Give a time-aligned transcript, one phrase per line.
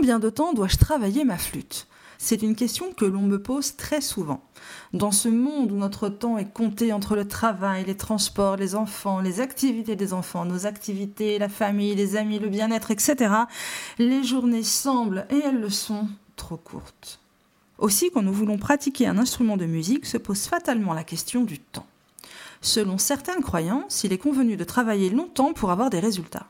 [0.00, 1.86] Combien de temps dois-je travailler ma flûte?
[2.16, 4.42] C'est une question que l'on me pose très souvent.
[4.94, 9.20] Dans ce monde où notre temps est compté entre le travail, les transports, les enfants,
[9.20, 13.30] les activités des enfants, nos activités, la famille, les amis, le bien-être, etc.,
[13.98, 17.20] les journées semblent, et elles le sont, trop courtes.
[17.76, 21.58] Aussi, quand nous voulons pratiquer un instrument de musique, se pose fatalement la question du
[21.58, 21.86] temps.
[22.62, 26.46] Selon certaines croyances, il est convenu de travailler longtemps pour avoir des résultats.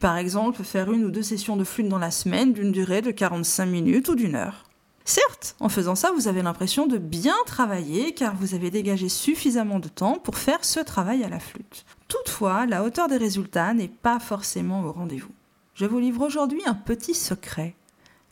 [0.00, 3.12] Par exemple, faire une ou deux sessions de flûte dans la semaine d'une durée de
[3.12, 4.64] 45 minutes ou d'une heure.
[5.04, 9.78] Certes, en faisant ça, vous avez l'impression de bien travailler car vous avez dégagé suffisamment
[9.78, 11.84] de temps pour faire ce travail à la flûte.
[12.08, 15.32] Toutefois, la hauteur des résultats n'est pas forcément au rendez-vous.
[15.74, 17.74] Je vous livre aujourd'hui un petit secret.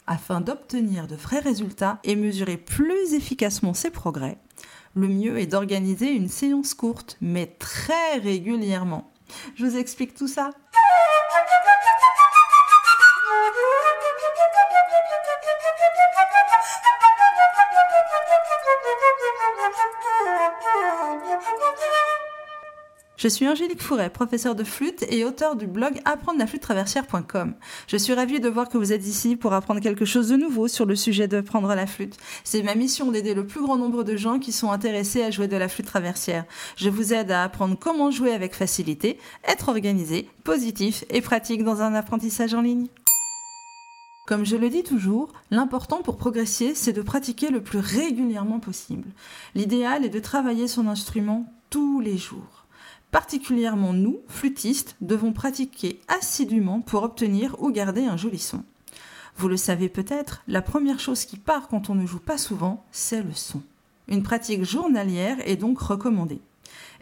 [0.07, 4.39] Afin d'obtenir de vrais résultats et mesurer plus efficacement ses progrès,
[4.95, 9.11] le mieux est d'organiser une séance courte, mais très régulièrement.
[9.55, 10.51] Je vous explique tout ça.
[23.21, 27.53] Je suis Angélique Fouret, professeure de flûte et auteur du blog apprendre la flûte traversière.com.
[27.87, 30.69] Je suis ravie de voir que vous êtes ici pour apprendre quelque chose de nouveau
[30.69, 32.17] sur le sujet de prendre la flûte.
[32.45, 35.49] C'est ma mission d'aider le plus grand nombre de gens qui sont intéressés à jouer
[35.49, 36.47] de la flûte traversière.
[36.77, 41.83] Je vous aide à apprendre comment jouer avec facilité, être organisé, positif et pratique dans
[41.83, 42.87] un apprentissage en ligne.
[44.27, 49.11] Comme je le dis toujours, l'important pour progresser, c'est de pratiquer le plus régulièrement possible.
[49.55, 52.60] L'idéal est de travailler son instrument tous les jours.
[53.11, 58.63] Particulièrement nous, flûtistes, devons pratiquer assidûment pour obtenir ou garder un joli son.
[59.37, 62.85] Vous le savez peut-être, la première chose qui part quand on ne joue pas souvent,
[62.93, 63.63] c'est le son.
[64.07, 66.41] Une pratique journalière est donc recommandée.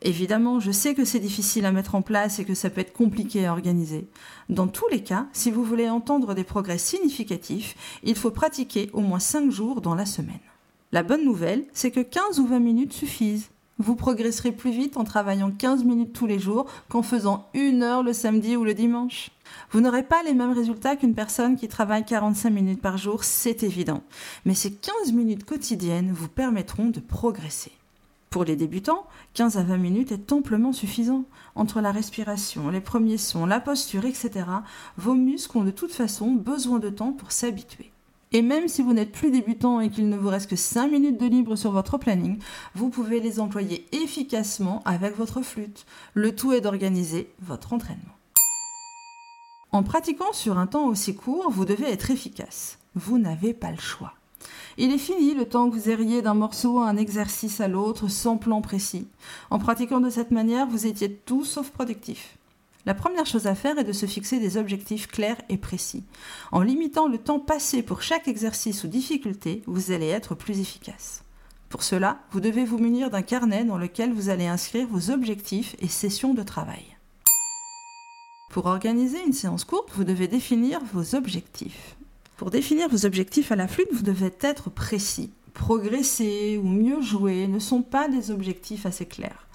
[0.02, 2.92] Évidemment, je sais que c'est difficile à mettre en place et que ça peut être
[2.92, 4.06] compliqué à organiser.
[4.48, 9.00] Dans tous les cas, si vous voulez entendre des progrès significatifs, il faut pratiquer au
[9.00, 10.38] moins 5 jours dans la semaine.
[10.92, 13.50] La bonne nouvelle, c'est que 15 ou 20 minutes suffisent.
[13.80, 18.02] Vous progresserez plus vite en travaillant 15 minutes tous les jours qu'en faisant une heure
[18.02, 19.30] le samedi ou le dimanche.
[19.70, 23.62] Vous n'aurez pas les mêmes résultats qu'une personne qui travaille 45 minutes par jour, c'est
[23.62, 24.02] évident.
[24.44, 27.70] Mais ces 15 minutes quotidiennes vous permettront de progresser.
[28.30, 31.22] Pour les débutants, 15 à 20 minutes est amplement suffisant.
[31.54, 34.44] Entre la respiration, les premiers sons, la posture, etc.,
[34.96, 37.92] vos muscles ont de toute façon besoin de temps pour s'habituer.
[38.32, 41.20] Et même si vous n'êtes plus débutant et qu'il ne vous reste que 5 minutes
[41.20, 42.38] de libre sur votre planning,
[42.74, 45.86] vous pouvez les employer efficacement avec votre flûte.
[46.14, 48.14] Le tout est d'organiser votre entraînement.
[49.72, 52.78] En pratiquant sur un temps aussi court, vous devez être efficace.
[52.94, 54.14] Vous n'avez pas le choix.
[54.76, 58.08] Il est fini le temps que vous erriez d'un morceau à un exercice à l'autre
[58.08, 59.08] sans plan précis.
[59.50, 62.37] En pratiquant de cette manière, vous étiez tout sauf productif.
[62.88, 66.04] La première chose à faire est de se fixer des objectifs clairs et précis.
[66.52, 71.22] En limitant le temps passé pour chaque exercice ou difficulté, vous allez être plus efficace.
[71.68, 75.76] Pour cela, vous devez vous munir d'un carnet dans lequel vous allez inscrire vos objectifs
[75.80, 76.96] et sessions de travail.
[78.48, 81.94] Pour organiser une séance courte, vous devez définir vos objectifs.
[82.38, 85.30] Pour définir vos objectifs à la flûte, vous devez être précis.
[85.52, 89.46] Progresser ou mieux jouer ne sont pas des objectifs assez clairs.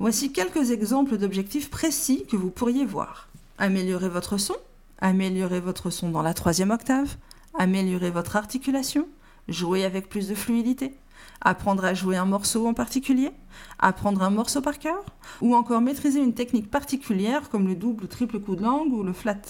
[0.00, 3.28] Voici quelques exemples d'objectifs précis que vous pourriez voir.
[3.58, 4.56] Améliorer votre son,
[4.98, 7.16] améliorer votre son dans la troisième octave,
[7.58, 9.06] améliorer votre articulation,
[9.46, 10.94] jouer avec plus de fluidité,
[11.42, 13.30] apprendre à jouer un morceau en particulier,
[13.78, 15.04] apprendre un morceau par cœur,
[15.42, 19.02] ou encore maîtriser une technique particulière comme le double ou triple coup de langue ou
[19.02, 19.42] le flat.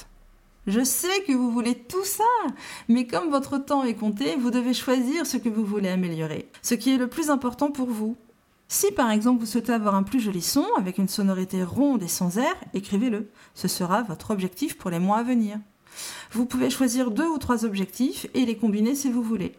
[0.66, 2.24] Je sais que vous voulez tout ça,
[2.88, 6.74] mais comme votre temps est compté, vous devez choisir ce que vous voulez améliorer, ce
[6.74, 8.16] qui est le plus important pour vous,
[8.72, 12.08] si par exemple vous souhaitez avoir un plus joli son avec une sonorité ronde et
[12.08, 13.28] sans air, écrivez-le.
[13.52, 15.58] Ce sera votre objectif pour les mois à venir.
[16.30, 19.56] Vous pouvez choisir deux ou trois objectifs et les combiner si vous voulez.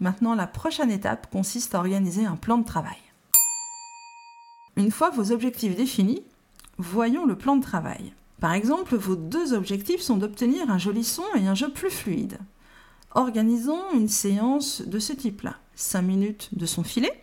[0.00, 2.98] Maintenant, la prochaine étape consiste à organiser un plan de travail.
[4.76, 6.24] Une fois vos objectifs définis,
[6.78, 8.12] voyons le plan de travail.
[8.40, 12.40] Par exemple, vos deux objectifs sont d'obtenir un joli son et un jeu plus fluide.
[13.12, 15.58] Organisons une séance de ce type-là.
[15.76, 17.21] 5 minutes de son filet,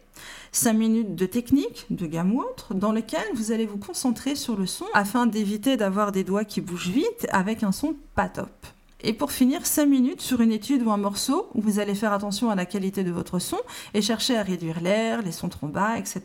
[0.52, 4.56] 5 minutes de technique, de gamme ou autre, dans lesquelles vous allez vous concentrer sur
[4.56, 8.50] le son afin d'éviter d'avoir des doigts qui bougent vite avec un son pas top.
[9.02, 12.12] Et pour finir, 5 minutes sur une étude ou un morceau où vous allez faire
[12.12, 13.60] attention à la qualité de votre son
[13.94, 16.22] et chercher à réduire l'air, les sons trop bas, etc.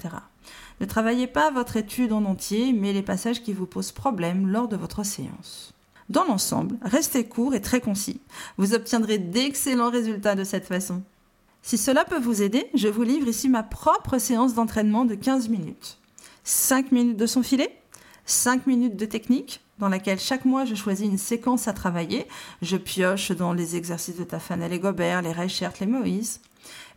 [0.81, 4.67] Ne travaillez pas votre étude en entier, mais les passages qui vous posent problème lors
[4.67, 5.73] de votre séance.
[6.09, 8.21] Dans l'ensemble, restez court et très concis.
[8.59, 11.03] Vous obtiendrez d'excellents résultats de cette façon.
[11.67, 15.49] Si cela peut vous aider, je vous livre ici ma propre séance d'entraînement de 15
[15.49, 15.97] minutes.
[16.45, 17.75] 5 minutes de son filet,
[18.27, 22.27] 5 minutes de technique, dans laquelle chaque mois je choisis une séquence à travailler.
[22.61, 26.43] Je pioche dans les exercices de Tafanel et Gobert, les Reichert, les Moïse.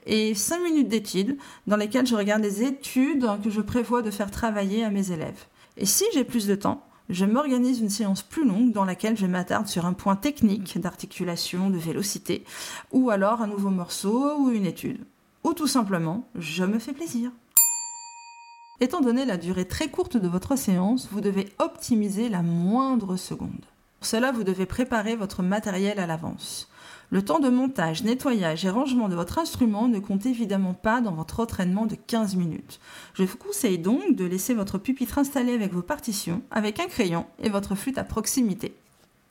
[0.05, 4.31] Et 5 minutes d'études dans lesquelles je regarde les études que je prévois de faire
[4.31, 5.45] travailler à mes élèves.
[5.77, 9.25] Et si j'ai plus de temps, je m'organise une séance plus longue dans laquelle je
[9.25, 12.43] m'attarde sur un point technique d'articulation, de vélocité,
[12.91, 15.05] ou alors un nouveau morceau ou une étude.
[15.43, 17.31] Ou tout simplement, je me fais plaisir.
[18.79, 23.65] Étant donné la durée très courte de votre séance, vous devez optimiser la moindre seconde.
[23.99, 26.69] Pour cela, vous devez préparer votre matériel à l'avance.
[27.09, 31.13] Le temps de montage, nettoyage et rangement de votre instrument ne compte évidemment pas dans
[31.13, 32.81] votre entraînement de 15 minutes.
[33.13, 37.25] Je vous conseille donc de laisser votre pupitre installé avec vos partitions, avec un crayon
[37.41, 38.75] et votre flûte à proximité.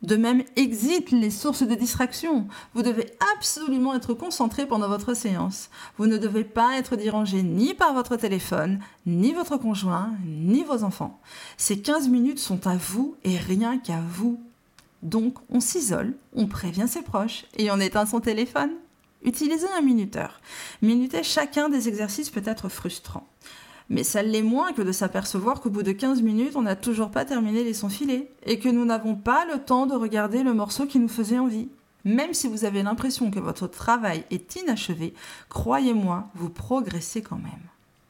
[0.01, 2.49] De même, exit les sources de distraction.
[2.75, 5.69] Vous devez absolument être concentré pendant votre séance.
[5.99, 10.83] Vous ne devez pas être dérangé ni par votre téléphone, ni votre conjoint, ni vos
[10.83, 11.21] enfants.
[11.59, 14.41] Ces 15 minutes sont à vous et rien qu'à vous.
[15.03, 18.71] Donc, on s'isole, on prévient ses proches et on éteint son téléphone.
[19.23, 20.41] Utilisez un minuteur.
[20.83, 23.27] Minuter chacun des exercices peut être frustrant.
[23.89, 27.11] Mais ça l'est moins que de s'apercevoir qu'au bout de 15 minutes, on n'a toujours
[27.11, 30.55] pas terminé les sons filés et que nous n'avons pas le temps de regarder le
[30.55, 31.69] morceau qui nous faisait envie.
[32.05, 35.13] Même si vous avez l'impression que votre travail est inachevé,
[35.49, 37.53] croyez-moi, vous progressez quand même.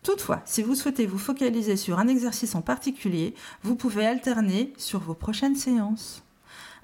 [0.03, 5.01] Toutefois, si vous souhaitez vous focaliser sur un exercice en particulier, vous pouvez alterner sur
[5.01, 6.23] vos prochaines séances.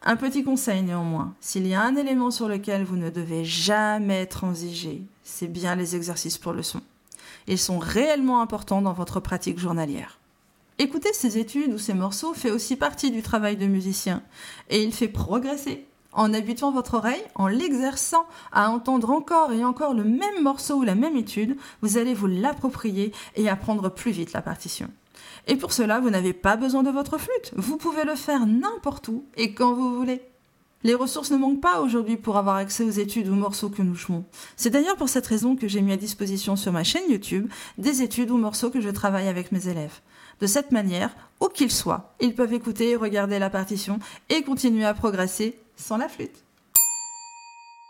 [0.05, 4.27] Un petit conseil néanmoins, s'il y a un élément sur lequel vous ne devez jamais
[4.27, 6.81] transiger, c'est bien les exercices pour le son.
[7.47, 10.19] Ils sont réellement importants dans votre pratique journalière.
[10.81, 14.23] Écouter ces études ou ces morceaux fait aussi partie du travail de musicien
[14.71, 15.87] et il fait progresser.
[16.13, 20.83] En habituant votre oreille, en l'exerçant à entendre encore et encore le même morceau ou
[20.83, 24.91] la même étude, vous allez vous l'approprier et apprendre plus vite la partition.
[25.47, 27.53] Et pour cela, vous n'avez pas besoin de votre flûte.
[27.57, 30.23] Vous pouvez le faire n'importe où et quand vous voulez.
[30.85, 33.95] Les ressources ne manquent pas aujourd'hui pour avoir accès aux études ou morceaux que nous
[33.95, 34.25] jouons.
[34.57, 37.49] C'est d'ailleurs pour cette raison que j'ai mis à disposition sur ma chaîne YouTube
[37.79, 40.01] des études ou morceaux que je travaille avec mes élèves.
[40.41, 44.85] De cette manière, où qu'ils soient, ils peuvent écouter et regarder la partition et continuer
[44.85, 46.45] à progresser sans la flûte.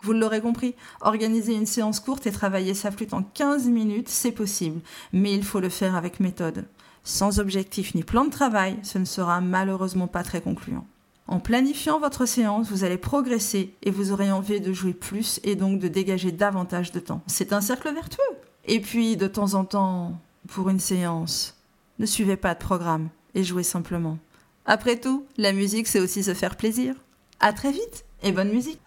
[0.02, 4.32] Vous l'aurez compris, organiser une séance courte et travailler sa flûte en 15 minutes, c'est
[4.32, 4.81] possible,
[5.12, 6.66] mais il faut le faire avec méthode.
[7.04, 10.87] Sans objectif ni plan de travail, ce ne sera malheureusement pas très concluant.
[11.26, 15.56] En planifiant votre séance, vous allez progresser et vous aurez envie de jouer plus et
[15.56, 17.22] donc de dégager davantage de temps.
[17.26, 18.20] C'est un cercle vertueux.
[18.66, 21.56] Et puis, de temps en temps, pour une séance,
[21.99, 24.19] ne suivez pas de programme et jouez simplement.
[24.66, 26.94] Après tout, la musique, c'est aussi se faire plaisir.
[27.40, 28.81] À très vite et bonne musique!